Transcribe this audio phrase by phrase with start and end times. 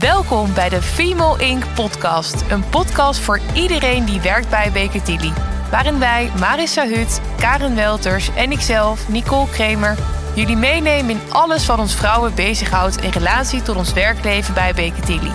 [0.00, 1.64] Welkom bij de Female Inc.
[1.74, 2.44] podcast.
[2.50, 5.32] Een podcast voor iedereen die werkt bij Baker Tilly.
[5.70, 9.98] Waarin wij, Marissa Hut, Karen Welters en ikzelf, Nicole Kremer...
[10.34, 13.02] jullie meenemen in alles wat ons vrouwen bezighoudt...
[13.02, 15.32] in relatie tot ons werkleven bij Baker Tilly.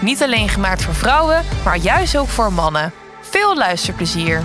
[0.00, 2.92] Niet alleen gemaakt voor vrouwen, maar juist ook voor mannen.
[3.20, 4.42] Veel luisterplezier.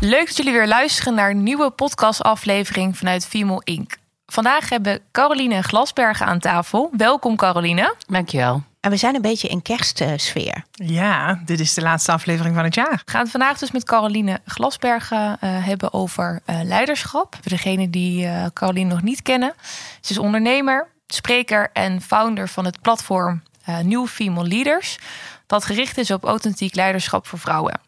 [0.00, 4.02] Leuk dat jullie weer luisteren naar een nieuwe podcastaflevering vanuit Female Inc.
[4.34, 6.90] Vandaag hebben Caroline Glasbergen aan tafel.
[6.96, 7.94] Welkom Caroline.
[8.06, 8.62] Dankjewel.
[8.80, 10.64] En we zijn een beetje in kerstsfeer.
[10.72, 13.02] Ja, dit is de laatste aflevering van het jaar.
[13.04, 17.34] We gaan het vandaag dus met Caroline Glasbergen uh, hebben over uh, leiderschap.
[17.40, 19.52] Voor degenen die uh, Caroline nog niet kennen.
[20.00, 23.42] Ze is ondernemer, spreker en founder van het platform
[23.82, 24.98] New Female Leaders.
[25.46, 27.80] Dat gericht is op authentiek leiderschap voor vrouwen.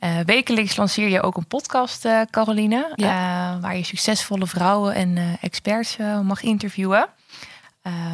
[0.00, 3.54] Uh, wekelijks lanceer je ook een podcast, uh, Caroline, ja.
[3.54, 7.08] uh, waar je succesvolle vrouwen en experts mag interviewen.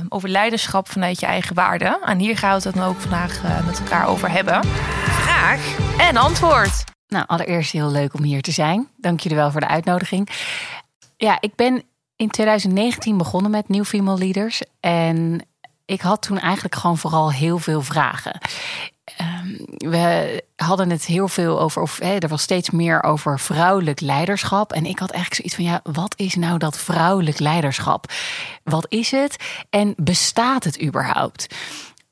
[0.08, 1.98] over leiderschap vanuit je eigen waarden.
[2.02, 4.64] En hier gaan we het dan ook vandaag met elkaar over hebben.
[5.08, 6.84] Vraag en antwoord.
[7.08, 8.88] Nou, allereerst heel leuk om hier te zijn.
[8.96, 10.28] Dank jullie wel voor de uitnodiging.
[11.16, 11.82] Ja, ik ben
[12.16, 14.62] in 2019 begonnen met New Female Leaders.
[14.80, 15.46] En
[15.84, 18.40] ik had toen eigenlijk gewoon vooral heel veel vragen.
[19.20, 19.56] Um,
[19.90, 24.72] we hadden het heel veel over, of er was steeds meer over vrouwelijk leiderschap.
[24.72, 28.12] En ik had eigenlijk zoiets van, ja, wat is nou dat vrouwelijk leiderschap?
[28.64, 29.36] Wat is het?
[29.70, 31.54] En bestaat het überhaupt?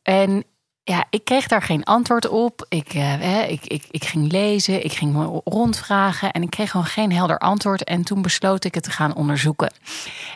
[0.02, 0.44] En
[0.82, 2.66] ja, ik kreeg daar geen antwoord op.
[2.68, 7.12] Ik, uh, ik, ik, ik ging lezen, ik ging rondvragen en ik kreeg gewoon geen
[7.12, 7.84] helder antwoord.
[7.84, 9.72] En toen besloot ik het te gaan onderzoeken.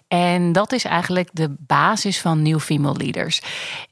[0.09, 3.41] En dat is eigenlijk de basis van New Female Leaders.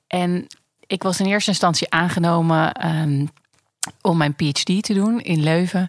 [0.06, 0.47] En
[0.86, 3.30] ik was in eerste instantie aangenomen um,
[4.00, 5.88] om mijn PhD te doen in Leuven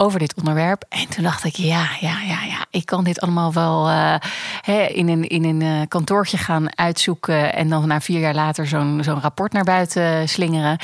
[0.00, 0.84] over dit onderwerp.
[0.88, 4.14] En toen dacht ik, ja, ja, ja, ja, ik kan dit allemaal wel uh,
[4.60, 7.54] hè, in een, in een uh, kantoortje gaan uitzoeken.
[7.54, 10.78] En dan na vier jaar later zo'n zo'n rapport naar buiten slingeren.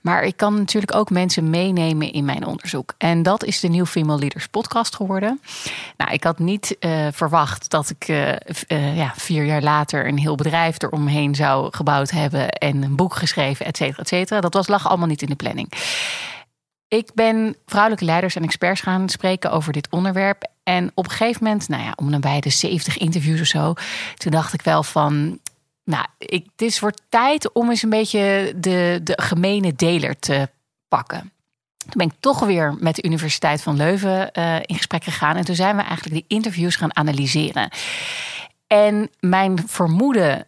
[0.00, 2.94] Maar ik kan natuurlijk ook mensen meenemen in mijn onderzoek.
[2.98, 5.40] En dat is de New Female Leaders podcast geworden.
[5.96, 8.06] Nou, ik had niet uh, verwacht dat ik
[8.94, 12.48] ja, vier jaar later een heel bedrijf eromheen zou gebouwd hebben.
[12.48, 14.40] En een boek geschreven, et cetera, et cetera.
[14.40, 15.72] Dat was, lag allemaal niet in de planning.
[16.90, 20.50] Ik ben vrouwelijke leiders en experts gaan spreken over dit onderwerp.
[20.62, 23.74] En op een gegeven moment, nou ja, om bij de 70 interviews of zo,
[24.16, 25.38] toen dacht ik wel van.
[25.84, 30.48] Nou, ik, het is voor tijd om eens een beetje de, de gemene deler te
[30.88, 31.32] pakken.
[31.76, 35.36] Toen ben ik toch weer met de Universiteit van Leuven uh, in gesprek gegaan.
[35.36, 37.70] En toen zijn we eigenlijk die interviews gaan analyseren.
[38.66, 40.46] En mijn vermoeden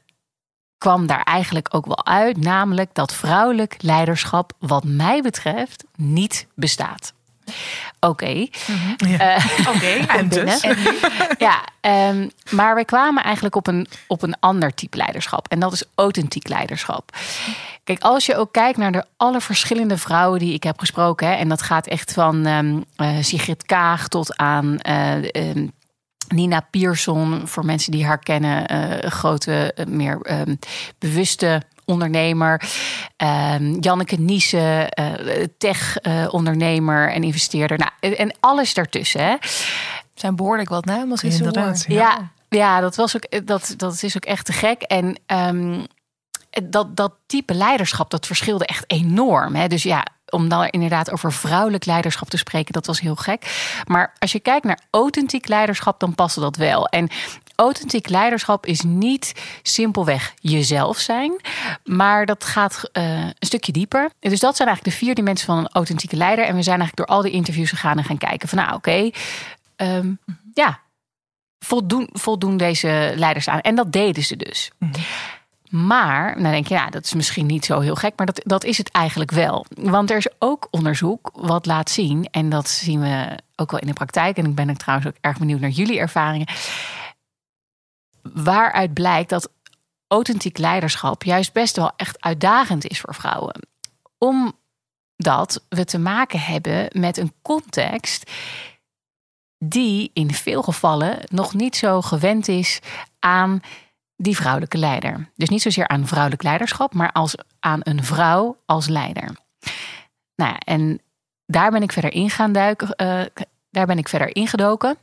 [0.83, 7.13] kwam daar eigenlijk ook wel uit, namelijk dat vrouwelijk leiderschap, wat mij betreft, niet bestaat.
[8.01, 8.07] Oké.
[8.09, 8.51] Okay.
[8.67, 9.09] Mm -hmm.
[9.09, 9.37] ja.
[9.37, 9.99] uh, okay.
[10.07, 10.67] en dus?
[11.39, 11.65] ja,
[12.09, 15.49] um, maar we kwamen eigenlijk op een, op een ander type leiderschap.
[15.49, 17.17] En dat is authentiek leiderschap.
[17.85, 21.35] Kijk, als je ook kijkt naar de alle verschillende vrouwen die ik heb gesproken, hè,
[21.35, 25.73] en dat gaat echt van um, uh, Sigrid Kaag tot aan uh, um,
[26.33, 30.55] Nina Pierson, voor mensen die haar kennen, uh, grote, uh, meer uh,
[30.99, 32.63] bewuste ondernemer.
[33.81, 34.93] Janneke Niese,
[35.59, 37.79] tech-ondernemer en investeerder.
[37.79, 39.25] Nou, en alles daartussen.
[39.25, 39.37] Hè.
[40.15, 41.95] Zijn behoorlijk wat namen als Inderdaad, ja.
[41.97, 42.31] ja.
[42.49, 44.83] Ja, dat, was ook, dat, dat is ook echt te gek.
[44.83, 45.87] En um,
[46.63, 49.55] dat, dat type leiderschap, dat verschilde echt enorm.
[49.55, 49.69] Hè?
[49.69, 53.71] Dus ja, om dan inderdaad over vrouwelijk leiderschap te spreken, dat was heel gek.
[53.87, 56.87] Maar als je kijkt naar authentiek leiderschap, dan paste dat wel.
[56.87, 57.09] En
[57.55, 61.41] authentiek leiderschap is niet simpelweg jezelf zijn,
[61.85, 64.11] maar dat gaat uh, een stukje dieper.
[64.19, 66.45] Dus dat zijn eigenlijk de vier dimensies van een authentieke leider.
[66.45, 68.91] En we zijn eigenlijk door al die interviews gegaan en gaan kijken van, nou oké,
[68.91, 69.15] okay,
[69.97, 70.19] um,
[70.55, 70.81] ja,
[71.59, 73.61] voldoen, voldoen deze leiders aan.
[73.61, 74.71] En dat deden ze dus.
[74.79, 75.03] Mm -hmm.
[75.73, 78.65] Maar, dan denk je, ja, dat is misschien niet zo heel gek, maar dat, dat
[78.65, 79.67] is het eigenlijk wel.
[79.75, 83.87] Want er is ook onderzoek wat laat zien, en dat zien we ook wel in
[83.87, 86.47] de praktijk, en ik ben ook trouwens ook erg benieuwd naar jullie ervaringen,
[88.23, 89.51] waaruit blijkt dat
[90.07, 93.61] authentiek leiderschap juist best wel echt uitdagend is voor vrouwen.
[94.19, 98.31] Omdat we te maken hebben met een context
[99.59, 102.81] die in veel gevallen nog niet zo gewend is
[103.19, 103.61] aan
[104.17, 105.31] die vrouwelijke leider.
[105.37, 109.37] Dus niet zozeer aan vrouwelijk leiderschap, maar als, aan een vrouw als leider.
[110.35, 111.01] Nou en
[111.47, 112.89] daar ben ik verder in gaan duiken.
[112.97, 114.97] Uh, daar ben ik verder ingedoken.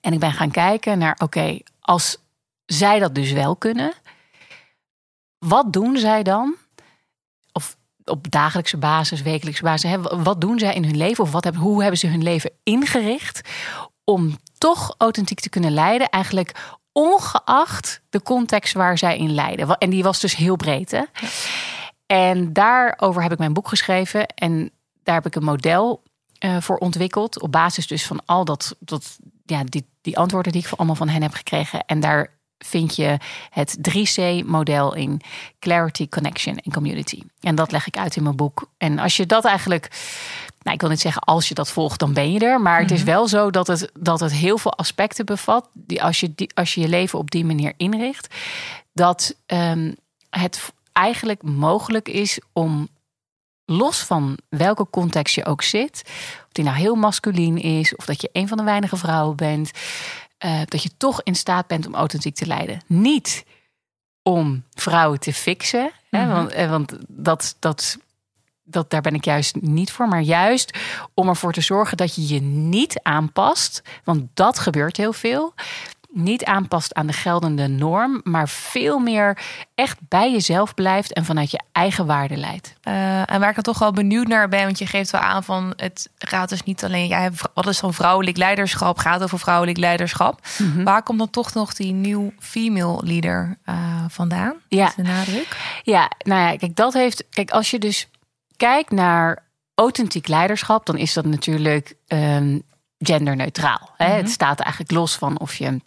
[0.00, 2.18] En ik ben gaan kijken naar, oké, als
[2.66, 3.92] zij dat dus wel kunnen,
[5.38, 6.54] wat doen zij dan?
[7.52, 11.24] Of op dagelijkse basis, wekelijkse basis, hè, wat doen zij in hun leven?
[11.24, 13.48] Of wat hebben, hoe hebben ze hun leven ingericht
[14.04, 16.08] om toch authentiek te kunnen leiden?
[16.08, 19.78] Eigenlijk ongeacht de context waar zij in leiden.
[19.78, 20.90] En die was dus heel breed.
[20.90, 21.02] Hè?
[22.06, 24.26] En daarover heb ik mijn boek geschreven.
[24.26, 24.70] En
[25.02, 26.02] daar heb ik een model
[26.44, 27.40] uh, voor ontwikkeld.
[27.40, 31.08] Op basis dus van al dat, dat ja, die, die antwoorden die ik allemaal van
[31.08, 31.84] hen heb gekregen.
[31.86, 33.18] En daar vind je
[33.50, 35.20] het 3C-model in
[35.58, 37.22] Clarity, Connection en Community.
[37.40, 38.70] En dat leg ik uit in mijn boek.
[38.78, 39.88] En als je dat eigenlijk,
[40.62, 42.60] nou, ik wil niet zeggen als je dat volgt, dan ben je er.
[42.60, 43.10] Maar het is mhm.
[43.10, 45.68] wel zo dat het, dat het heel veel aspecten bevat.
[45.72, 48.34] Die als, je die, als je je leven op die manier inricht,
[48.92, 49.96] dat um,
[50.30, 52.88] het eigenlijk mogelijk is om
[53.64, 56.02] los van welke context je ook zit,
[56.46, 59.70] of die nou heel masculien is, of dat je een van de weinige vrouwen bent,
[60.44, 62.80] uh, dat je toch in staat bent om authentiek te leiden.
[62.86, 63.44] Niet
[64.22, 66.34] om vrouwen te fixen, hè, mhm.
[66.34, 67.98] want, eh, want dat, dat,
[68.62, 70.78] dat, daar ben ik juist niet voor, maar juist
[71.14, 75.54] om ervoor te zorgen dat je je niet aanpast, want dat gebeurt heel veel
[76.14, 79.38] niet aanpast aan de geldende norm, maar veel meer
[79.74, 82.74] echt bij jezelf blijft en vanuit je eigen waarde leidt.
[82.88, 85.44] Uh, en waar ik er toch wel benieuwd naar ben, want je geeft wel aan
[85.44, 89.38] van het gaat dus niet alleen, jij hebt, wat is dan vrouwelijk leiderschap, gaat over
[89.38, 90.40] vrouwelijk leiderschap.
[90.58, 90.84] Mhm.
[90.84, 94.54] Waar komt dan toch nog die nieuw female leader uh, vandaan?
[94.68, 94.92] Ja.
[94.96, 95.80] De nadruk?
[95.82, 98.08] Ja, nou ja, kijk, dat heeft, kijk, als je dus
[98.56, 99.42] kijkt naar
[99.74, 102.62] authentiek leiderschap, dan is dat natuurlijk um,
[102.98, 103.90] genderneutraal.
[103.96, 104.06] Hè?
[104.06, 104.32] Het mhm.
[104.32, 105.80] staat eigenlijk los van of je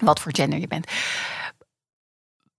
[0.00, 0.86] wat voor gender je bent.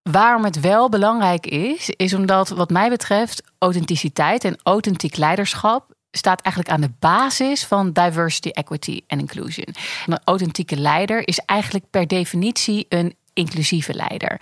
[0.01, 6.41] Waarom het wel belangrijk is, is omdat wat mij betreft authenticiteit en authentiek leiderschap staat
[6.41, 9.75] eigenlijk aan de basis van diversity, equity en inclusion.
[10.05, 14.41] Een authentieke leider is eigenlijk per definitie een inclusieve leider.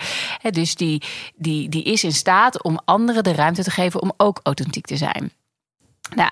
[0.50, 1.02] dus die,
[1.36, 4.98] die, die is in staat om anderen de ruimte te geven om ook authentiek te
[4.98, 5.32] zijn.
[6.16, 6.32] Nou,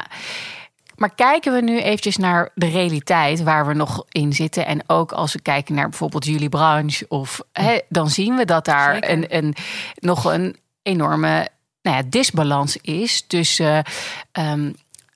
[0.95, 4.65] maar kijken we nu eventjes naar de realiteit waar we nog in zitten.
[4.65, 7.05] En ook als we kijken naar bijvoorbeeld jullie branche.
[7.07, 7.41] Of,
[7.89, 9.55] dan zien we dat daar een, een,
[9.95, 11.47] nog een enorme
[11.81, 13.83] nou ja, disbalans is tussen
[14.31, 14.71] ehm,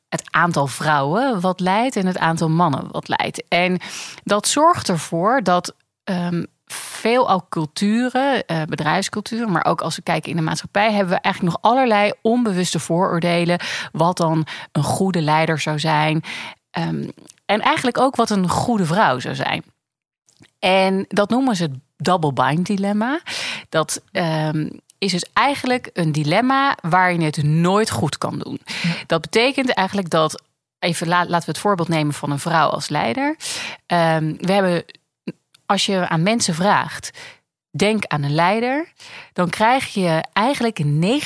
[0.10, 3.44] het aantal vrouwen wat leidt en het aantal mannen wat leidt.
[3.48, 3.80] En
[4.24, 10.30] dat zorgt ervoor dat um, veel ook culturen, uh, bedrijfsculturen, maar ook als we kijken
[10.30, 13.60] in de maatschappij, hebben we eigenlijk nog allerlei onbewuste vooroordelen.
[13.92, 16.24] Wat dan een goede leider zou zijn.
[16.78, 17.12] Um,
[17.46, 19.64] en eigenlijk ook wat een goede vrouw zou zijn.
[20.60, 23.20] En dat noemen ze het double bind dilemma.
[23.70, 28.62] Dat um, is dus eigenlijk een dilemma waar je het nooit goed kan doen.
[29.08, 30.42] Dat betekent eigenlijk dat
[30.80, 33.28] even laten we het voorbeeld nemen van een vrouw als leider.
[33.88, 34.86] Um, we hebben
[35.68, 37.18] als je aan mensen vraagt,
[37.70, 38.94] denk aan een leider,
[39.34, 41.22] dan krijg je eigenlijk in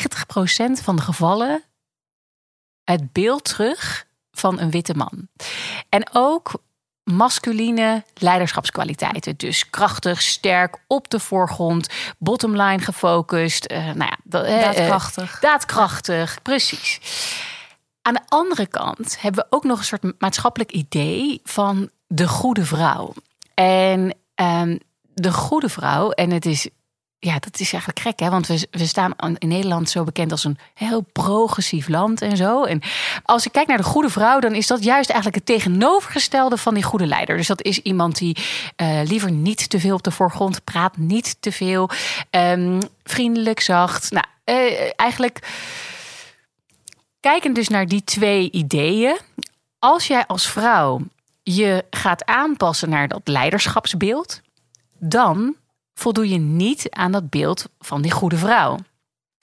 [0.80, 1.64] 90% van de gevallen
[2.84, 5.28] het beeld terug van een witte man.
[5.90, 6.52] En ook
[7.04, 9.38] masculine leiderschapskwaliteiten.
[9.38, 13.72] Dus krachtig, sterk, op de voorgrond, bottomline gefocust.
[13.72, 15.40] Uh, nou ja, uh, daadkrachtig.
[15.40, 17.00] daadkrachtig, precies.
[18.02, 22.66] Aan de andere kant hebben we ook nog een soort maatschappelijk idee van de goede
[22.66, 23.14] vrouw.
[23.54, 24.80] En Um,
[25.14, 26.70] de goede vrouw, en het is,
[27.20, 28.30] ja, dat is eigenlijk gek, hè?
[28.30, 32.64] Want we, we staan in Nederland zo bekend als een heel progressief land en zo.
[32.64, 32.82] En
[33.24, 36.74] als ik kijk naar de goede vrouw, dan is dat juist eigenlijk het tegenovergestelde van
[36.74, 37.38] die goede leider.
[37.38, 38.38] Dus dat is iemand die
[38.82, 41.90] uh, liever niet te veel op de voorgrond praat, niet te veel,
[42.32, 44.12] um, vriendelijk, zacht.
[44.12, 45.40] Nou, uh, eigenlijk
[47.20, 49.18] kijkend dus naar die twee ideeën.
[49.80, 51.02] Als jij als vrouw
[51.44, 54.42] je gaat aanpassen naar dat leiderschapsbeeld,
[55.00, 55.56] dan
[55.94, 58.78] voldoe je niet aan dat beeld van die goede vrouw.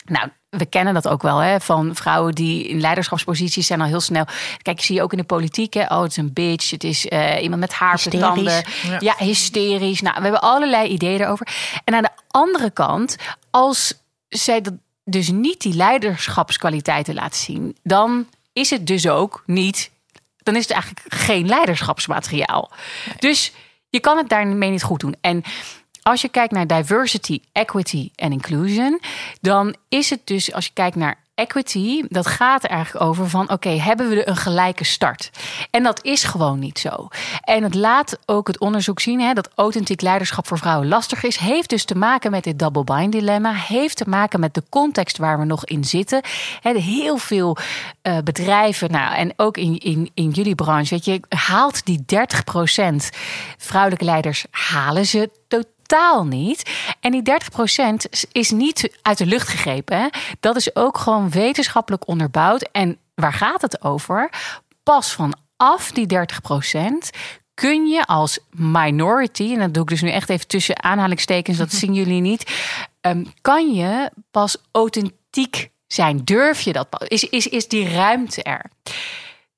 [0.05, 4.01] Nou, we kennen dat ook wel hè, van vrouwen die in leiderschapsposities zijn al heel
[4.01, 4.25] snel.
[4.63, 5.75] Kijk, zie je ook in de politiek.
[5.75, 6.71] Hè, oh, het is een bitch.
[6.71, 8.65] Het is uh, iemand met haar tanden.
[9.01, 9.15] Ja.
[9.19, 10.01] hysterisch.
[10.01, 11.49] Nou, we hebben allerlei ideeën erover.
[11.85, 13.17] En aan de andere kant,
[13.51, 13.95] als
[14.29, 14.75] zij dat
[15.05, 19.91] dus niet die leiderschapskwaliteiten laten zien, dan is het dus ook niet
[20.49, 22.71] dan is het eigenlijk geen leiderschapsmateriaal.
[23.19, 23.53] Dus
[23.89, 25.17] je kan het daarmee niet goed doen.
[25.21, 25.43] En
[26.03, 29.01] als je kijkt naar diversity, equity en inclusion,
[29.41, 33.51] dan is het dus als je kijkt naar equity, dat gaat er eigenlijk over van
[33.51, 35.31] oké, hebben we een gelijke start?
[35.71, 37.09] En dat is gewoon niet zo.
[37.41, 41.37] En het laat ook het onderzoek zien hè, dat authentiek leiderschap voor vrouwen lastig is,
[41.37, 45.19] heeft dus te maken met dit double bind dilemma, heeft te maken met de context
[45.19, 46.23] waar we nog in zitten.
[46.61, 47.57] He, heel veel
[48.03, 52.05] uh, bedrijven, nou en ook in, in, in jullie branche, weet je, haalt die
[52.81, 52.95] 30%
[53.59, 56.71] vrouwelijke leiders, halen ze totaal totaal niet.
[57.01, 59.99] En die 30% is niet uit de lucht gegrepen.
[59.99, 60.09] Hè?
[60.41, 62.69] Dat is ook gewoon wetenschappelijk onderbouwd.
[62.73, 64.31] En waar gaat het over?
[64.83, 67.19] Pas vanaf die 30%
[67.55, 71.73] kun je als minority, en dat doe ik dus nu echt even tussen aanhalingstekens, dat
[71.73, 72.53] zien jullie niet,
[73.01, 76.25] ehm, kan je pas authentiek zijn?
[76.25, 77.05] Durf je dat?
[77.09, 78.71] Is, is, is die ruimte er?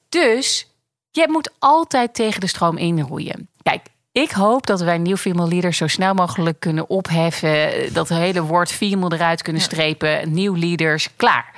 [0.09, 0.67] Dus
[1.11, 3.49] je moet altijd tegen de stroom inroeien.
[3.63, 7.93] Kijk, ik hoop dat wij Nieuw Female Leaders zo snel mogelijk kunnen opheffen.
[7.93, 10.33] Dat hele woord female eruit kunnen strepen.
[10.33, 11.55] Nieuw leaders, klaar.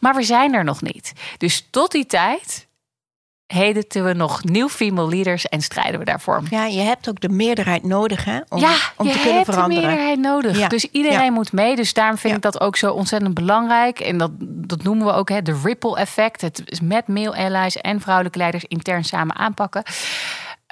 [0.00, 1.12] Maar we zijn er nog niet.
[1.38, 2.66] Dus tot die tijd
[3.46, 6.42] hedeten we nog nieuw female leaders en strijden we daarvoor.
[6.50, 9.50] Ja, je hebt ook de meerderheid nodig hè, om, ja, om je te kunnen hebt
[9.50, 9.82] veranderen.
[9.82, 10.58] de meerderheid nodig.
[10.58, 10.68] Ja.
[10.68, 11.30] Dus iedereen Ja.
[11.30, 11.76] moet mee.
[11.76, 12.36] Dus daarom vind Ja.
[12.36, 14.00] ik dat ook zo ontzettend belangrijk.
[14.00, 16.40] En dat, dat noemen we ook hè, de ripple effect.
[16.40, 19.82] Het is met male allies en vrouwelijke leiders intern samen aanpakken.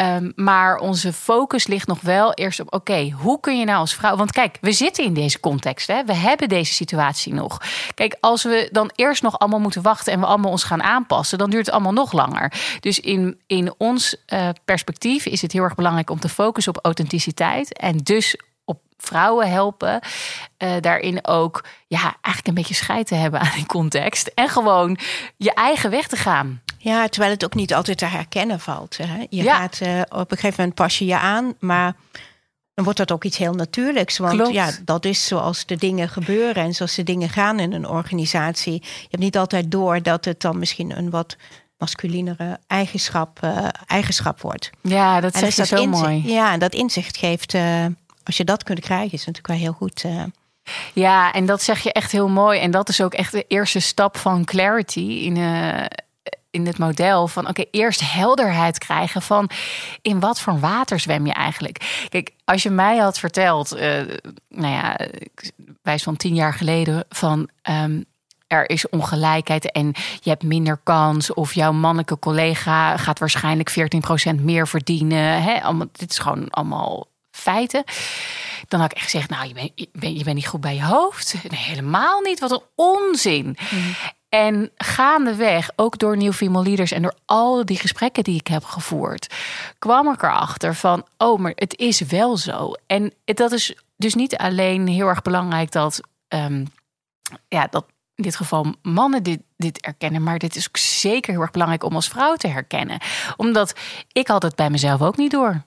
[0.00, 3.94] Ehm, maar onze focus ligt nog wel eerst op: oké, hoe kun je nou als
[3.94, 4.16] vrouw.
[4.16, 5.86] Want kijk, we zitten in deze context.
[5.86, 6.04] Hè?
[6.04, 7.60] We hebben deze situatie nog.
[7.94, 11.38] Kijk, als we dan eerst nog allemaal moeten wachten en we allemaal ons gaan aanpassen,
[11.38, 12.52] dan duurt het allemaal nog langer.
[12.80, 16.84] Dus in, in ons eh, perspectief is het heel erg belangrijk om te focussen op
[16.84, 17.78] authenticiteit.
[17.78, 20.00] En dus op vrouwen helpen.
[20.56, 24.26] eh, daarin ook ja, eigenlijk een beetje scheid te hebben aan die context.
[24.34, 24.98] En gewoon
[25.36, 26.62] je eigen weg te gaan.
[26.82, 28.96] Ja, terwijl het ook niet altijd te herkennen valt.
[28.96, 29.26] Hè.
[29.30, 29.56] Je Ja.
[29.56, 31.94] gaat eh, op een gegeven moment pas je je aan, maar
[32.74, 34.18] dan wordt dat ook iets heel natuurlijks.
[34.18, 34.52] Want Klopt.
[34.52, 38.72] ja, dat is zoals de dingen gebeuren en zoals de dingen gaan in een organisatie.
[38.82, 41.36] Je hebt niet altijd door dat het dan misschien een wat
[41.78, 44.70] masculinere eigenschap, eh, eigenschap wordt.
[44.82, 46.22] Ja, dat als je dat zo inzicht- mooi.
[46.32, 47.84] Ja, en dat inzicht geeft, eh,
[48.24, 50.04] als je dat kunt krijgen, is natuurlijk wel heel goed.
[50.94, 52.60] Ja, en dat zeg je echt heel mooi.
[52.60, 55.36] En dat is ook echt de eerste stap van clarity in,
[56.50, 57.28] in het model.
[57.28, 59.50] Van oké, eerst helderheid krijgen van
[60.02, 62.06] in wat voor water zwem je eigenlijk.
[62.08, 64.00] Kijk, als je mij had verteld, eh,
[64.48, 64.98] nou ja,
[65.82, 67.48] wijs van tien jaar geleden van.
[67.62, 68.00] ehm,
[68.50, 71.34] er is ongelijkheid en je hebt minder kans.
[71.34, 75.42] Of jouw mannelijke collega gaat waarschijnlijk 14% meer verdienen.
[75.42, 75.62] Hè?
[75.62, 77.84] Allemaal, dit is gewoon allemaal feiten.
[78.68, 80.84] Dan had ik echt gezegd, nou, je bent, je bent, je niet goed bij je
[80.84, 81.34] hoofd.
[81.54, 82.40] Helemaal niet.
[82.40, 83.56] Wat een onzin.
[84.30, 88.64] En gaandeweg, ook door New Female Leaders en door al die gesprekken die ik heb
[88.64, 89.34] gevoerd,
[89.78, 92.72] kwam ik erachter van, oh, maar het is wel zo.
[92.86, 96.64] En dat is dus niet alleen heel erg belangrijk dat, ehm,
[97.48, 101.42] ja, dat in dit geval mannen dit, dit erkennen, maar dit is ook zeker heel
[101.42, 103.00] erg belangrijk om als vrouw te herkennen.
[103.36, 103.74] Omdat
[104.12, 105.62] ik had het bij mezelf ook niet door.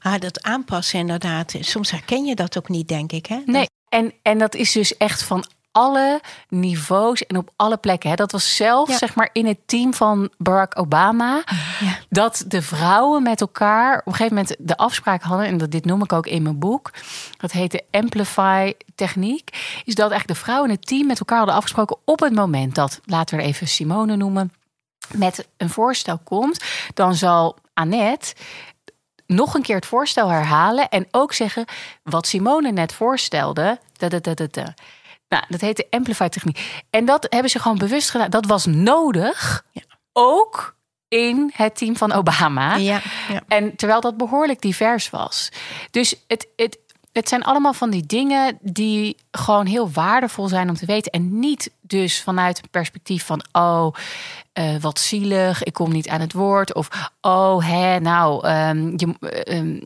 [0.00, 1.54] Ah, dat aanpassen inderdaad.
[1.60, 3.26] Soms herken je dat ook niet, denk ik.
[3.26, 3.42] Hè?
[3.46, 8.10] Nee, en, en dat is dus echt van alle niveaus en op alle plekken.
[8.10, 8.16] Hè.
[8.16, 8.98] Dat was zelfs Ja.
[8.98, 11.42] zeg maar in het team van Barack Obama.
[11.80, 11.98] Ja.
[12.08, 15.46] Dat de vrouwen met elkaar op een gegeven moment de afspraak hadden.
[15.46, 16.90] En dat, dit noem ik ook in mijn boek.
[17.36, 19.50] Dat heet de Amplify techniek.
[19.84, 22.74] Is dat eigenlijk de vrouwen in het team met elkaar hadden afgesproken op het moment
[22.74, 24.52] dat, laten we er even Simone noemen,
[25.12, 26.64] met een voorstel komt.
[26.94, 28.34] Dan zal Annette
[29.26, 31.64] nog een keer het voorstel herhalen en ook zeggen
[32.02, 33.78] wat Simone net voorstelde.
[33.96, 34.74] Da, da, da, da, da.
[35.28, 36.84] Nou, dat heet de Amplify techniek.
[36.90, 38.30] En dat hebben ze gewoon bewust gedaan.
[38.30, 39.82] Dat was nodig, Ja.
[40.12, 40.76] ook
[41.08, 42.76] in het team van Obama.
[42.76, 43.42] Ja, ja.
[43.48, 45.48] En terwijl dat behoorlijk divers was.
[45.90, 46.78] Dus het, het,
[47.12, 51.12] het zijn allemaal van die dingen die gewoon heel waardevol zijn om te weten.
[51.12, 53.94] En niet dus vanuit een perspectief van, oh,
[54.52, 56.74] eh, wat zielig, ik kom niet aan het woord.
[56.74, 56.88] Of,
[57.20, 59.80] oh, hè, nou, ehm, je, eh, ehm,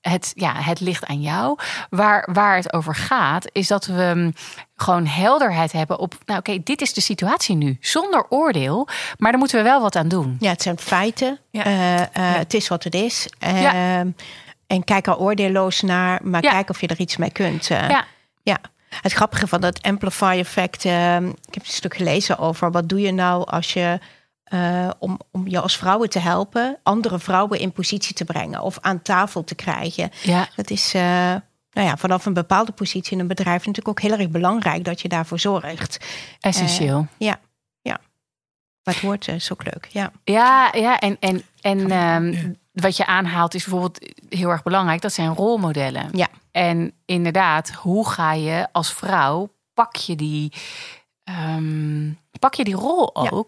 [0.00, 1.58] het, ja, het ligt aan jou.
[1.90, 4.32] Waar, waar het over gaat, is dat we mm,
[4.76, 8.88] gewoon helderheid hebben op, nou oké, dit is de situatie nu, zonder oordeel.
[9.18, 10.36] Maar daar moeten we wel wat aan doen.
[10.40, 11.38] Ja, het zijn feiten.
[11.50, 11.64] Ja.
[11.64, 13.26] Eh, eh, Het is wat het is.
[13.38, 13.98] Ja.
[13.98, 14.10] Ehm,
[14.66, 17.70] En kijk er oordeelloos naar, maar kijk of je er iets mee kunt.
[17.70, 17.88] eh.
[17.88, 18.04] Ja.
[18.42, 18.58] ja.
[19.00, 20.84] Het grappige van dat amplify effect.
[20.84, 23.98] ehm, ik heb een stuk gelezen over wat doe je nou als je
[24.54, 28.78] eh, om, om je als vrouwen te helpen, andere vrouwen in positie te brengen of
[28.80, 30.10] aan tafel te krijgen.
[30.22, 31.02] Ja, Dat is eh,
[31.72, 35.00] nou ja, vanaf een bepaalde positie in een bedrijf natuurlijk ook heel erg belangrijk dat
[35.00, 36.06] je daarvoor zorgt.
[36.40, 37.06] essentieel.
[37.16, 37.40] Ja,
[37.82, 38.00] ja.
[38.82, 39.88] Maar het woord is ook leuk.
[39.90, 40.12] Ja.
[40.24, 45.00] Ja, ja en, en, en ehm, wat je aanhaalt is bijvoorbeeld heel erg belangrijk.
[45.00, 46.08] Dat zijn rolmodellen.
[46.12, 46.28] Ja.
[46.50, 50.52] En inderdaad, hoe ga je als vrouw, pak je die,
[51.24, 53.44] ehm, pak je die rol Ja.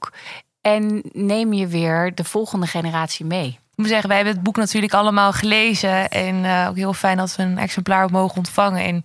[0.75, 3.47] En neem je weer de volgende generatie mee.
[3.49, 6.09] Ik moet zeggen, wij hebben het boek natuurlijk allemaal gelezen.
[6.09, 8.85] En eh, ook heel fijn dat we een exemplaar mogen ontvangen.
[8.85, 9.03] En,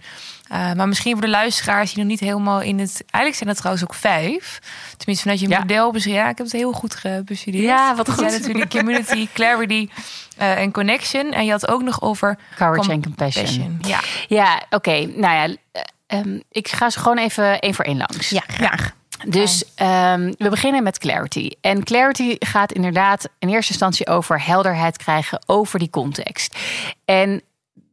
[0.47, 2.91] eh, maar misschien voor de luisteraars die nog niet helemaal in het...
[2.99, 4.59] Eigenlijk zijn het trouwens ook vijf.
[4.97, 5.59] Tenminste, vanuit je Ja.
[5.59, 5.95] model.
[5.97, 7.63] Ja, ik heb het heel goed bestudeerd.
[7.63, 8.39] Ja, wat Het zijn goed.
[8.41, 9.89] natuurlijk community, clarity
[10.37, 11.31] eh, en connection.
[11.31, 13.43] En je had ook nog over Courage and compassion.
[13.45, 13.77] passion.
[13.81, 15.05] Ja, Ja, oké.
[15.15, 18.29] Nou ja, eh, ehm, ik ga ze gewoon even één voor één langs.
[18.29, 18.93] ja, graag.
[19.27, 21.49] Dus um, we beginnen met clarity.
[21.61, 26.57] En clarity gaat inderdaad in eerste instantie over helderheid krijgen over die context.
[27.05, 27.41] En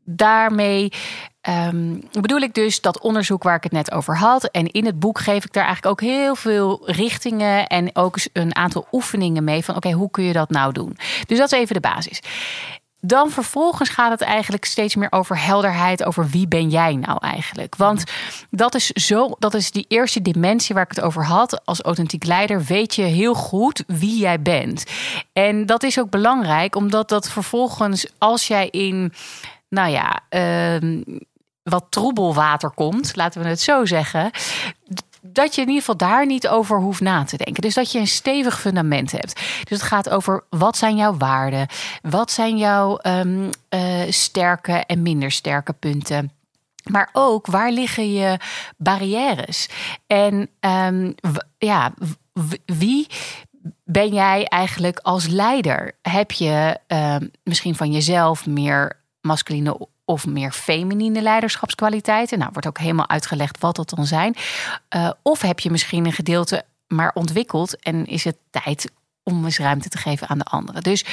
[0.04, 0.92] daarmee
[1.48, 4.44] um, bedoel ik dus dat onderzoek waar ik het net over had.
[4.44, 8.56] En in het boek geef ik daar eigenlijk ook heel veel richtingen en ook een
[8.56, 10.96] aantal oefeningen mee van oké, hoe kun je dat nou doen?
[11.26, 12.20] Dus dat is even de basis.
[13.00, 17.76] Dan vervolgens gaat het eigenlijk steeds meer over helderheid, over wie ben jij nou eigenlijk?
[17.76, 18.04] Want
[18.50, 21.64] dat is zo, dat is die eerste dimensie waar ik het over had.
[21.64, 24.84] Als authentiek leider weet je heel goed wie jij bent.
[25.32, 29.12] En dat is ook belangrijk, omdat dat vervolgens, als jij in,
[29.68, 31.02] nou ja, uh,
[31.62, 34.30] wat troebelwater komt, laten we het zo zeggen,
[35.22, 37.62] dat je in ieder geval daar niet over hoeft na te denken.
[37.62, 39.34] Dus dat je een stevig fundament hebt.
[39.34, 41.66] Dus het gaat over wat zijn jouw waarden?
[42.02, 43.50] Wat zijn jouw um,
[44.08, 46.32] sterke en minder sterke punten?
[46.84, 48.38] Maar ook waar liggen je
[48.76, 49.68] barrières?
[50.06, 51.14] En um,
[51.58, 51.92] ja,
[52.64, 53.06] wie
[53.84, 55.92] ben jij eigenlijk als leider?
[56.02, 62.38] Heb je um, misschien van jezelf meer masculine of meer feminine leiderschapskwaliteiten.
[62.38, 64.36] Nou, wordt ook helemaal uitgelegd wat dat dan zijn.
[64.96, 68.90] Uh, of heb je misschien een gedeelte maar ontwikkeld en is het tijd
[69.22, 70.82] om eens ruimte te geven aan de anderen.
[70.82, 71.04] Dus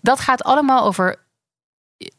[0.00, 1.16] dat gaat allemaal over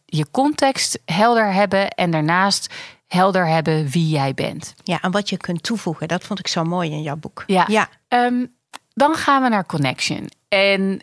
[0.06, 2.74] je context helder hebben en daarnaast
[3.08, 4.74] helder hebben wie jij bent.
[4.84, 6.08] Ja, en wat je kunt toevoegen.
[6.08, 7.44] Dat vond ik zo mooi in jouw boek.
[7.48, 7.66] Ja.
[7.68, 7.90] ja.
[8.08, 8.56] Um,
[8.94, 10.30] dan gaan we naar connection.
[10.48, 11.02] En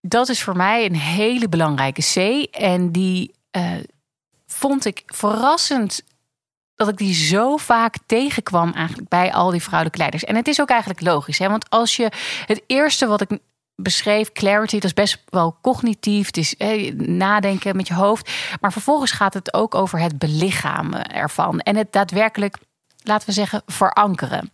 [0.00, 2.46] dat is voor mij een hele belangrijke C.
[2.54, 3.72] En die uh,
[4.52, 6.02] vond ik verrassend
[6.74, 10.24] dat ik die zo vaak tegenkwam eigenlijk bij al die vrouwelijke leiders.
[10.24, 11.48] En het is ook eigenlijk logisch, hè?
[11.48, 12.10] want als je
[12.46, 13.38] het eerste wat ik
[13.74, 16.54] beschreef, clarity, dat is best wel cognitief, het is
[16.96, 21.92] nadenken met je hoofd, maar vervolgens gaat het ook over het belichamen ervan en het
[21.92, 22.56] daadwerkelijk,
[23.02, 24.52] laten we zeggen, verankeren.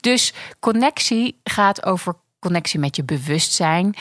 [0.00, 2.14] Dus connectie gaat over
[2.46, 3.94] connectie met je bewustzijn.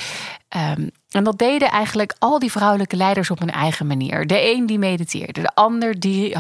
[0.56, 4.28] Um, en dat deden eigenlijk al die vrouwelijke leiders op hun eigen manier.
[4.28, 6.36] De een die mediteerde, de ander die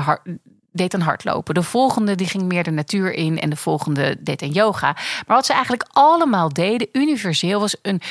[0.72, 1.54] deed een hardlopen.
[1.54, 4.92] De volgende die ging meer de natuur in en de volgende deed een yoga.
[5.28, 8.02] Maar wat ze eigenlijk allemaal deden, universeel, was een,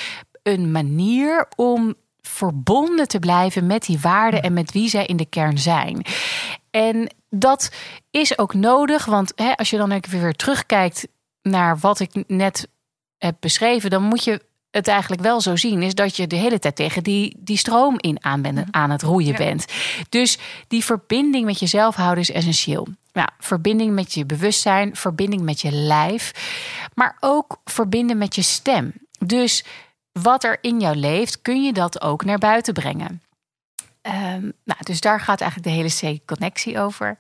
[0.43, 5.27] een manier om verbonden te blijven met die waarden en met wie zij in de
[5.27, 6.05] kern zijn.
[6.71, 7.71] En dat
[8.11, 11.07] is ook nodig, want hè, als je dan even weer terugkijkt
[11.43, 12.69] naar wat ik net
[13.41, 16.77] beschreven, dan moet je het eigenlijk wel zo zien, is dat je de hele tijd
[16.77, 19.65] tegen die, die stroom in aan, bent, aan het roeien bent.
[20.09, 22.87] Dus die verbinding met jezelf houden is essentieel.
[23.13, 26.33] Ja, verbinding met je bewustzijn, verbinding met je lijf,
[26.95, 28.93] maar ook verbinden met je stem.
[29.19, 29.65] Dus
[30.13, 33.23] wat er in jou leeft, kun je dat ook naar buiten brengen.
[34.03, 37.17] Um, nou, dus daar gaat eigenlijk de hele C-connectie over.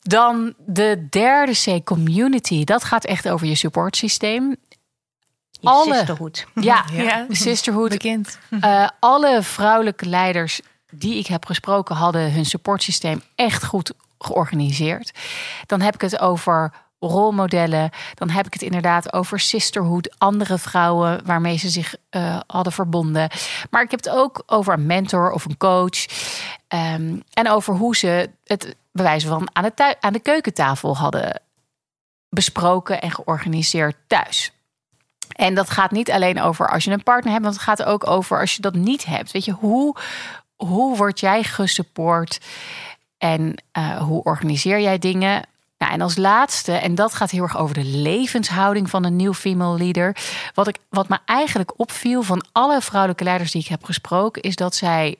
[0.00, 2.64] Dan de derde C, community.
[2.64, 4.56] Dat gaat echt over je supportsysteem
[5.62, 6.46] alle, sisterhood.
[6.60, 7.26] Ja, ja.
[7.28, 7.88] sisterhood.
[7.88, 8.38] Bekend.
[8.50, 15.12] Uh, alle vrouwelijke leiders die ik heb gesproken hadden hun supportsysteem echt goed georganiseerd.
[15.66, 17.90] Dan heb ik het over rolmodellen.
[18.14, 23.30] Dan heb ik het inderdaad over sisterhood, andere vrouwen waarmee ze zich uh, hadden verbonden.
[23.70, 26.06] Maar ik heb het ook over een mentor of een coach.
[26.68, 31.40] Um, en over hoe ze het bewijzen van aan de, aan de keukentafel hadden
[32.28, 34.51] besproken en georganiseerd thuis.
[35.42, 38.06] En dat gaat niet alleen over als je een partner hebt, want het gaat ook
[38.06, 39.30] over als je dat niet hebt.
[39.32, 39.96] Weet je, hoe,
[40.56, 42.40] hoe word jij gesupport
[43.18, 45.42] en uh, hoe organiseer jij dingen?
[45.78, 49.34] Nou, en als laatste, en dat gaat heel erg over de levenshouding van een nieuw
[49.34, 50.16] female leader.
[50.54, 54.56] Wat, ik, wat me eigenlijk opviel van alle vrouwelijke leiders die ik heb gesproken, is
[54.56, 55.16] dat zij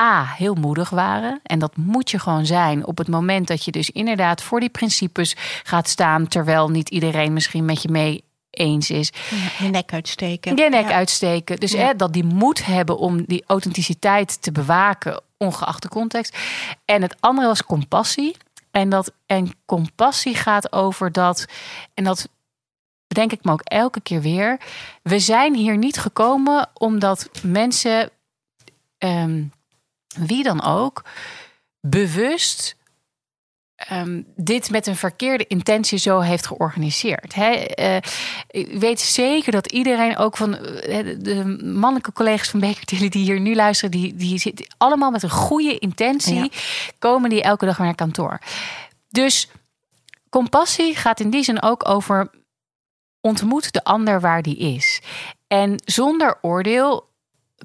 [0.00, 1.40] A, heel moedig waren.
[1.42, 4.70] En dat moet je gewoon zijn op het moment dat je dus inderdaad voor die
[4.70, 6.28] principes gaat staan.
[6.28, 9.12] Terwijl niet iedereen misschien met je mee eens is.
[9.58, 10.56] je nek uitsteken.
[10.56, 11.56] Je nek uitsteken.
[11.56, 16.36] Dus hè, dat die moed hebben om die authenticiteit te bewaken, ongeacht de context.
[16.84, 18.36] En het andere was compassie.
[18.70, 21.46] En, dat, en compassie gaat over dat.
[21.94, 22.28] En dat
[23.06, 24.60] bedenk ik me ook elke keer weer.
[25.02, 28.10] We zijn hier niet gekomen omdat mensen,
[28.98, 29.52] um,
[30.16, 31.04] wie dan ook,
[31.80, 32.76] bewust
[33.90, 37.34] um, dit met een verkeerde intentie zo heeft georganiseerd.
[37.34, 37.96] He, uh,
[38.50, 43.40] ik weet zeker dat iedereen, ook van uh, de mannelijke collega's van Baker die hier
[43.40, 46.52] nu luisteren, die, die zitten allemaal met een goede intentie,
[46.98, 48.38] komen die elke dag naar kantoor.
[49.08, 49.48] Dus
[50.30, 52.30] compassie gaat in die zin ook over
[53.20, 55.00] ontmoet de ander waar die is.
[55.46, 57.10] En zonder oordeel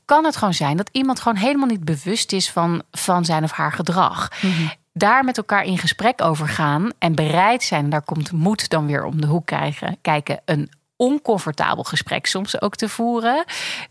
[0.06, 3.52] kan het gewoon zijn dat iemand gewoon helemaal niet bewust is van, van zijn of
[3.52, 4.32] haar gedrag.
[4.42, 8.88] Mm daar met elkaar in gesprek over gaan en bereid zijn, daar komt moed dan
[8.88, 13.44] weer om de hoek krijgen, kijken, een oncomfortabel gesprek soms ook te voeren.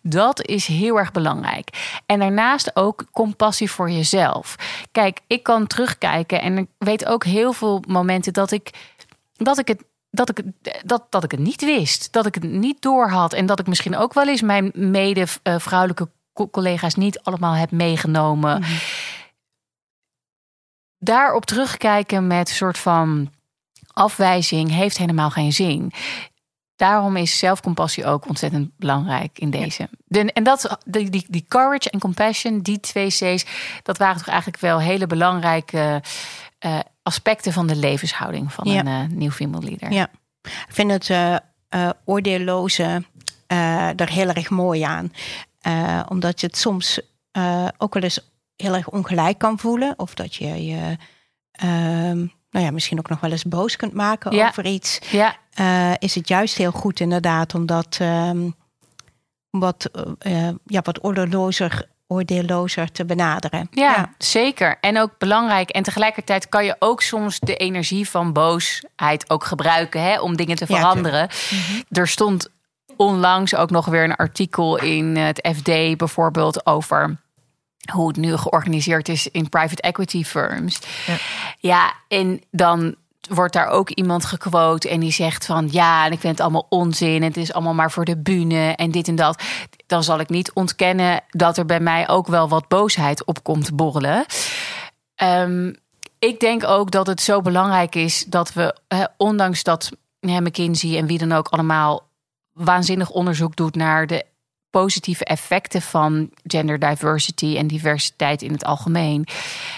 [0.03, 2.01] Dat is heel erg belangrijk.
[2.07, 4.57] En daarnaast ook compassie voor jezelf.
[4.93, 8.71] Kijk, ik kan terugkijken en ik weet ook heel veel momenten dat ik,
[9.37, 10.45] dat ik het dat ik,
[10.85, 12.13] dat, dat ik het niet wist.
[12.13, 13.33] Dat ik het niet doorhad.
[13.33, 16.09] En dat ik misschien ook wel eens mijn mede-vrouwelijke
[16.51, 18.61] collega's niet allemaal heb meegenomen.
[18.61, 18.71] Mhm.
[20.99, 23.31] Daarop terugkijken met een soort van
[23.93, 25.93] afwijzing heeft helemaal geen zin.
[26.77, 29.89] Daarom is zelfcompassie ook ontzettend belangrijk in deze.
[30.09, 33.45] en dat, die, die, die courage en compassion, die twee C's,
[33.83, 36.03] dat waren toch eigenlijk wel hele belangrijke
[36.67, 39.93] uh, aspecten van de levenshouding van een uh, nieuw female leader.
[39.93, 40.09] Ja,
[40.43, 43.05] ik vind het uh, oordeelloze
[43.97, 45.13] er heel erg mooi aan.
[46.09, 47.01] omdat je het soms
[47.79, 48.21] ook wel eens
[48.57, 49.95] heel erg ongelijk kan voelen.
[49.97, 50.97] Of dat je je
[51.51, 52.19] ehm,
[52.51, 54.99] nou ja, misschien ook nog wel eens boos kunt maken over iets.
[55.11, 55.37] Ja.
[55.99, 58.55] is het juist heel goed inderdaad om dat um,
[59.51, 59.91] wat,
[60.65, 63.69] ja, wat oordeellozer oordeellozer te benaderen.
[63.71, 64.77] Ja, zeker.
[64.81, 65.71] En ook belangrijk.
[65.71, 70.57] En tegelijkertijd kan je ook soms de energie van boosheid ook gebruiken hè, om dingen
[70.57, 71.29] te veranderen.
[71.51, 72.01] Mhm.
[72.01, 72.49] Er stond
[72.97, 77.17] onlangs ook nog weer een artikel in het FD bijvoorbeeld over
[77.93, 80.79] hoe het nu georganiseerd is in private equity firms.
[81.07, 81.17] Ja,
[81.59, 82.95] ja en dan
[83.29, 86.67] wordt daar ook iemand gequote en die zegt van ja, en ik vind het allemaal
[86.69, 89.43] onzin, het is allemaal maar voor de bühne en dit en dat.
[89.87, 93.77] Dan zal ik niet ontkennen dat er bij mij ook wel wat boosheid op komt
[93.77, 94.25] borrelen.
[95.23, 95.77] Um,
[96.19, 98.77] ik denk ook dat het zo belangrijk is dat we,
[99.17, 102.09] ondanks dat McKinsey en wie dan ook allemaal
[102.53, 104.25] waanzinnig onderzoek doet naar de
[104.83, 109.27] positieve effecten van gender diversity en diversiteit in het algemeen.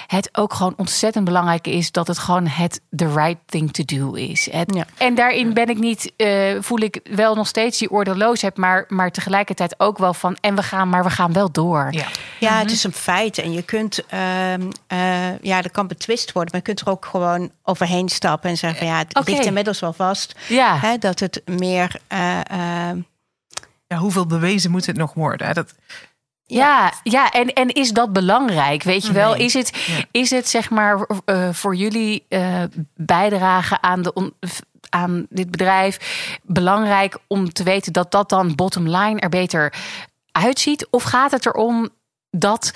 [0.06, 4.12] Het ook gewoon ontzettend belangrijk is dat het gewoon het the right thing to do
[4.12, 4.48] is.
[4.50, 8.84] Het, En daarin ben ik niet, uh, voel ik wel nog steeds die oordeelloosheid, maar,
[8.88, 11.88] maar tegelijkertijd ook wel van en we gaan, maar we gaan wel door.
[11.90, 12.06] Ja,
[12.38, 12.74] ja het mhm.
[12.74, 13.38] is een feit.
[13.38, 17.04] En je kunt, uh, uh, ja, dat kan betwist worden, maar je kunt er ook
[17.04, 20.34] gewoon overheen stappen en zeggen van ja, het ligt inmiddels wel vast.
[20.48, 20.78] Ja.
[20.78, 22.98] Hè, dat het meer ehm,
[23.88, 25.54] ja, hoeveel bewezen moet het nog worden?
[25.54, 25.74] Dat,
[26.44, 28.82] ja, ja, en, en is dat belangrijk?
[28.82, 32.62] Weet je wel, is, het, is het zeg maar uh, voor jullie uh,
[32.94, 34.32] bijdrage aan, de
[34.88, 39.74] aan dit bedrijf belangrijk om te weten dat dat dan bottom line er beter
[40.32, 40.86] uitziet?
[40.90, 41.88] Of gaat het erom
[42.30, 42.72] dat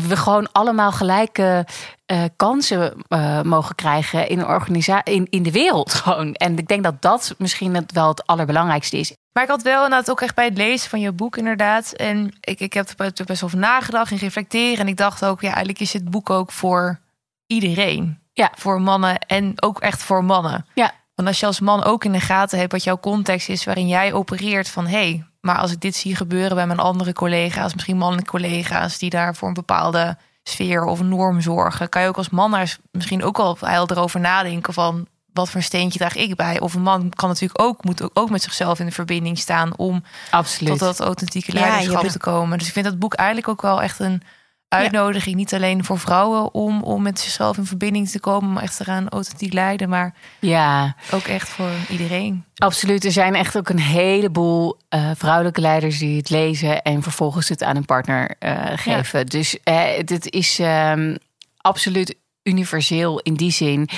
[0.00, 1.66] we gewoon allemaal gelijke
[2.12, 6.34] uh, kansen uh, mogen krijgen in, een organisatie, in, in de wereld gewoon.
[6.34, 9.12] En ik denk dat dat misschien het wel het allerbelangrijkste is.
[9.32, 11.92] Maar ik had wel inderdaad ook echt bij het lezen van je boek inderdaad.
[11.92, 14.78] En ik, ik heb er best wel over nagedacht en reflecteren.
[14.78, 17.00] En ik dacht ook, ja, eigenlijk is het boek ook voor
[17.46, 18.18] iedereen.
[18.32, 18.52] Ja.
[18.54, 20.66] Voor mannen en ook echt voor mannen.
[20.74, 20.92] Ja.
[21.14, 23.88] Want als je als man ook in de gaten hebt wat jouw context is waarin
[23.88, 27.74] jij opereert van hé, hey, maar als ik dit zie gebeuren bij mijn andere collega's,
[27.74, 32.16] misschien mannelijke collega's die daar voor een bepaalde sfeer of norm zorgen, kan je ook
[32.16, 36.36] als man daar misschien ook al heel erover nadenken van wat voor steentje draag ik
[36.36, 36.60] bij?
[36.60, 40.04] Of een man kan natuurlijk ook, moet ook met zichzelf in de verbinding staan om
[40.30, 40.70] Absoluut.
[40.70, 42.58] tot dat authentieke leiderschap te komen.
[42.58, 44.22] Dus ik vind dat boek eigenlijk ook wel echt een
[44.68, 48.76] uitnodiging, niet alleen voor vrouwen om, om met zichzelf in verbinding te komen, maar echt
[48.76, 50.94] te gaan authentiek leiden, maar ja.
[51.10, 52.44] ook echt voor iedereen.
[52.54, 53.04] Absoluut.
[53.04, 57.62] Er zijn echt ook een heleboel uh, vrouwelijke leiders die het lezen en vervolgens het
[57.62, 59.26] aan een partner uh, geven.
[59.26, 61.16] Dus uh, dit is um,
[61.56, 63.88] absoluut universeel in die zin.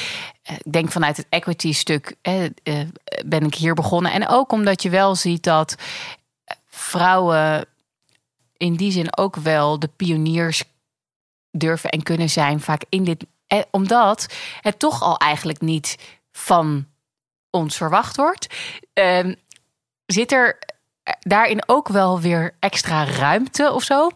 [0.43, 2.17] Ik denk vanuit het equity stuk
[3.25, 4.13] ben ik hier begonnen.
[4.13, 5.75] En ook omdat je wel ziet dat
[6.69, 7.67] vrouwen
[8.61, 10.65] in die zin ook wel de pioniers
[11.51, 13.27] durven en kunnen zijn, vaak in dit.
[13.47, 14.27] Eh, omdat
[14.61, 15.99] het toch al eigenlijk niet
[16.33, 16.87] van
[17.51, 18.55] ons verwacht wordt,
[18.93, 19.35] ehm,
[20.07, 20.59] zit er
[21.21, 24.11] daarin ook wel weer extra ruimte of zo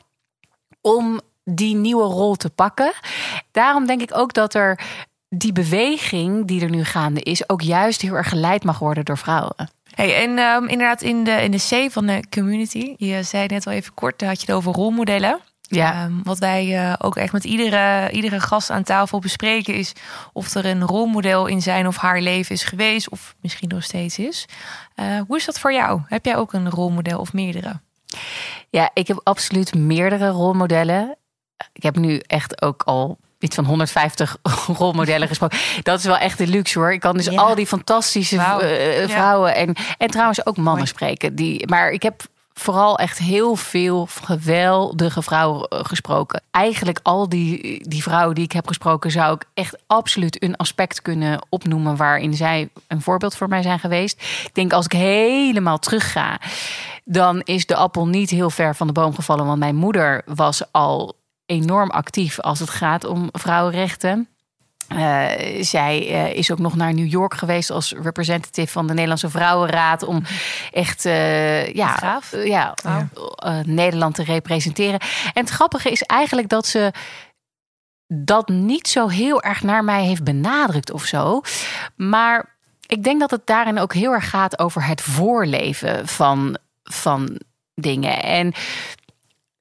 [0.80, 2.92] om die nieuwe rol te pakken.
[3.50, 4.80] Daarom denk ik ook dat er
[5.28, 9.18] die beweging die er nu gaande is, ook juist heel erg geleid mag worden door
[9.18, 9.70] vrouwen.
[9.94, 13.66] Hey, en um, inderdaad, in de, in de C van de community, je zei net
[13.66, 15.40] al even kort, had je het over rolmodellen.
[15.60, 16.04] Ja.
[16.04, 19.92] Um, wat wij uh, ook echt met iedere, iedere gast aan tafel bespreken is
[20.32, 24.18] of er een rolmodel in zijn of haar leven is geweest, of misschien nog steeds
[24.18, 24.46] is.
[24.96, 26.00] Uh, hoe is dat voor jou?
[26.06, 27.80] Heb jij ook een rolmodel of meerdere?
[28.70, 31.16] Ja, ik heb absoluut meerdere rolmodellen.
[31.72, 33.18] Ik heb nu echt ook al
[33.52, 34.36] van 150
[34.78, 35.58] rolmodellen gesproken.
[35.82, 36.92] Dat is wel echt de luxe hoor.
[36.92, 41.34] Ik kan dus al die fantastische eh, vrouwen en, en trouwens ook mannen spreken.
[41.34, 42.22] Die, maar ik heb
[42.54, 46.42] vooral echt heel veel geweldige vrouwen eh, gesproken.
[46.50, 51.02] Eigenlijk al die, die vrouwen die ik heb gesproken, zou ik echt absoluut een aspect
[51.02, 54.22] kunnen opnoemen waarin zij een voorbeeld voor mij zijn geweest.
[54.22, 56.40] Ik denk als ik helemaal terug ga,
[57.04, 59.46] dan is de appel niet heel ver van de boom gevallen.
[59.46, 61.14] Want mijn moeder was al
[61.46, 64.28] enorm actief als het gaat om vrouwenrechten.
[64.88, 65.30] Uh,
[65.60, 70.02] zij uh, is ook nog naar New York geweest als representative van de Nederlandse Vrouwenraad.
[70.02, 70.22] Om
[70.72, 72.74] echt uh, ja, ja,
[73.64, 75.00] Nederland te representeren.
[75.32, 76.92] En het grappige is eigenlijk dat ze
[78.06, 81.40] dat niet zo heel erg naar mij heeft benadrukt of zo.
[81.96, 87.40] Maar ik denk dat het daarin ook heel erg gaat over het voorleven van, van
[87.74, 88.22] dingen.
[88.22, 88.52] En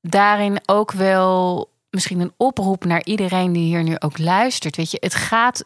[0.02, 4.76] daarin ook wel misschien een oproep naar iedereen die hier nu ook luistert.
[4.76, 5.64] Weet je, het gaat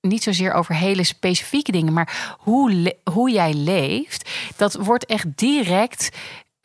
[0.00, 6.10] niet zozeer over hele specifieke dingen, maar hoe, hoe jij leeft, dat wordt echt direct.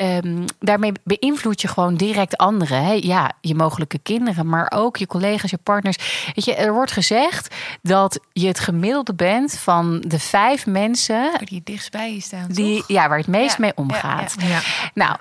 [0.01, 2.83] Um, daarmee beïnvloed je gewoon direct anderen.
[2.83, 2.91] Hè?
[2.91, 6.25] Ja, je mogelijke kinderen, maar ook je collega's, je partners.
[6.33, 11.31] Weet je, er wordt gezegd dat je het gemiddelde bent van de vijf mensen.
[11.43, 12.47] Die dichtstbij je staan.
[12.47, 14.35] Die, ja, waar het meest mee omgaat.
[14.39, 14.61] Ja, ja.
[14.93, 15.17] Nou,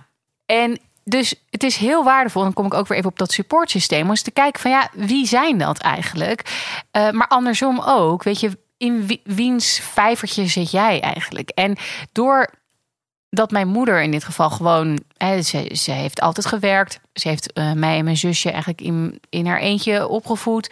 [0.47, 2.43] en dus het is heel waardevol.
[2.43, 4.03] Dan kom ik ook weer even op dat supportsysteem.
[4.03, 6.43] Om eens te kijken van ja, wie zijn dat eigenlijk?
[6.93, 11.49] Uh, maar andersom ook, weet je, in wiens vijvertje zit jij eigenlijk?
[11.49, 11.77] En
[12.13, 12.51] door
[13.35, 17.01] dat mijn moeder in dit geval gewoon, hè, ze, ze heeft altijd gewerkt.
[17.13, 20.71] Ze heeft uh, mij en mijn zusje eigenlijk in, in haar eentje opgevoed.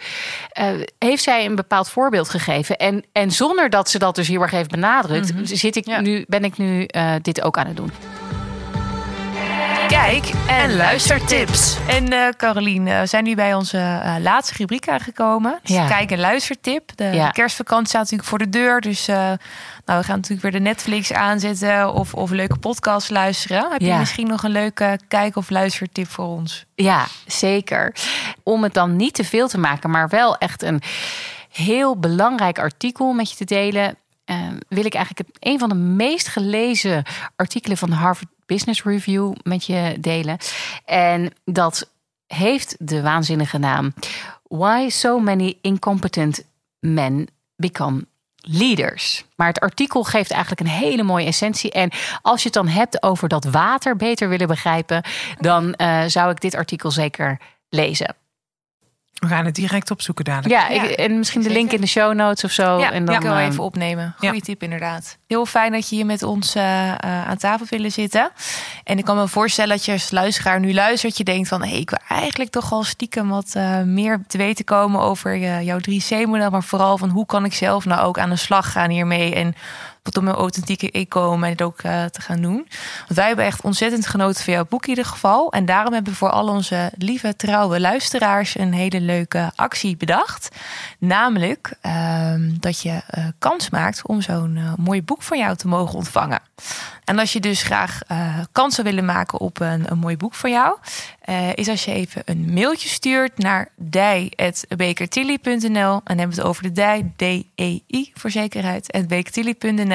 [0.59, 0.67] Uh,
[0.99, 2.77] heeft zij een bepaald voorbeeld gegeven.
[2.77, 5.45] En, en zonder dat ze dat dus heel erg heeft benadrukt, mm-hmm.
[5.45, 6.01] zit ik ja.
[6.01, 7.91] nu, ben ik nu uh, dit ook aan het doen
[9.87, 11.77] kijk- en luistertips.
[11.87, 15.59] En uh, Carolien, we zijn nu bij onze uh, laatste rubriek aangekomen.
[15.63, 15.87] Dus ja.
[15.87, 16.91] Kijk- en luistertip.
[16.95, 17.25] De, ja.
[17.25, 18.81] de, kerstvakantie staat natuurlijk voor de deur.
[18.81, 23.71] Dus nou, we gaan natuurlijk weer de Netflix aanzetten of, of leuke podcasts luisteren.
[23.71, 26.65] Heb je misschien nog een leuke kijk- of luistertip voor ons?
[26.75, 27.95] Ja, zeker.
[28.43, 30.81] Om het dan niet te veel te maken, maar wel echt een
[31.51, 33.95] heel belangrijk artikel met je te delen.
[34.25, 37.03] Uh, wil ik eigenlijk een van de meest gelezen
[37.35, 40.37] artikelen van Harvard Business Review met je delen.
[40.85, 41.89] En dat
[42.27, 43.93] heeft de waanzinnige naam
[44.43, 46.45] Why So Many Incompetent
[46.79, 49.25] Men Become Leaders.
[49.35, 51.71] Maar het artikel geeft eigenlijk een hele mooie essentie.
[51.71, 55.03] En als je het dan hebt over dat water beter willen begrijpen,
[55.39, 57.39] dan uh, zou ik dit artikel zeker
[57.69, 58.15] lezen.
[59.23, 60.61] We gaan het direct opzoeken dadelijk.
[60.61, 62.79] Ja, ik, en misschien de link in de show notes of zo.
[62.79, 64.15] Ja, en dan kan we ehm, even opnemen.
[64.17, 65.17] Goeie tip inderdaad.
[65.27, 68.31] Heel fijn dat je hier met ons uh, uh, aan tafel willen zitten.
[68.83, 71.69] En ik kan me voorstellen dat je als luisteraar nu luistert, je denkt van, hé,
[71.69, 75.79] hey, ik wil eigenlijk toch al stiekem wat uh, meer te weten komen over jouw
[75.79, 79.35] 3C-model, maar vooral van hoe kan ik zelf nou ook aan de slag gaan hiermee
[79.35, 79.55] en
[80.11, 82.67] om mijn authentieke ik komen en het ook uh, te gaan doen.
[82.99, 85.51] Want wij hebben echt ontzettend genoten van jouw boek in ieder geval.
[85.51, 90.49] En daarom hebben we voor al onze lieve, trouwe luisteraars een hele leuke actie bedacht.
[90.99, 93.01] Namelijk uh, dat je uh,
[93.39, 96.39] kans maakt om zo'n uh, mooi boek van jou te mogen ontvangen.
[97.03, 97.99] En als je dus graag
[98.51, 100.77] kans zou willen maken op een, mooi boek van jou,
[101.55, 106.01] is als je even een mailtje stuurt naar dij.bekertilly.nl.
[106.03, 109.92] En hebben we het over de dij, D-E-I voor zekerheid, bekertilly.nl.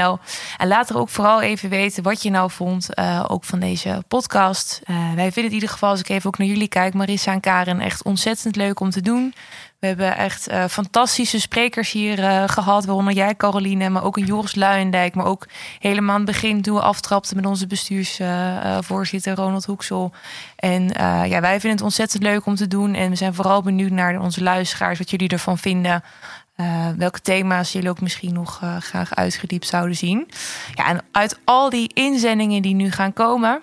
[0.57, 4.03] En laat er ook vooral even weten wat je nou vond, uh, ook van deze
[4.09, 4.81] podcast.
[4.87, 7.41] wij vinden het in ieder geval, als ik even ook naar jullie kijk, Marissa en
[7.41, 9.35] Karen, echt ontzettend leuk om te doen.
[9.79, 12.85] We hebben echt uh, fantastische sprekers hier gehad.
[12.85, 15.15] Waaronder jij, Caroline, maar ook een Joris Luijendijk.
[15.15, 15.47] Maar ook
[15.79, 20.13] helemaal aan het begin toen we aftrapten met onze bestuursvoorzitter Ronald Hoeksel.
[20.57, 20.89] En
[21.29, 22.95] ja, wij vinden het ontzettend leuk om te doen.
[22.95, 26.03] En we zijn vooral benieuwd naar onze luisteraars, wat jullie ervan vinden.
[26.97, 30.31] Welke thema's jullie ook misschien nog graag uitgediept zouden zien.
[30.75, 33.61] Ja, en uit al die inzendingen die nu gaan komen,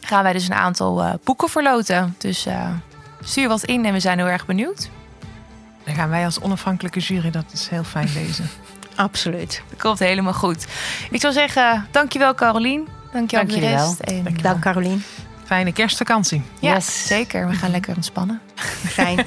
[0.00, 2.14] gaan wij dus een aantal boeken verloten.
[2.18, 2.46] Dus
[3.20, 4.90] stuur wat in en we zijn heel erg benieuwd.
[5.84, 8.48] Dan gaan wij als onafhankelijke jury dat is heel fijn lezen.
[8.94, 9.62] Absoluut.
[9.70, 10.66] Dat komt helemaal goed.
[11.10, 12.88] Ik zou zeggen, dankjewel Carolien.
[13.12, 14.00] Dankjewel Dank de rest.
[14.00, 15.04] En, Dank, Dank Carolien.
[15.44, 16.42] Fijne kerstvakantie.
[16.58, 17.06] Ja, yes.
[17.06, 17.48] zeker.
[17.48, 18.40] We gaan lekker ontspannen.
[18.86, 19.26] Fijn.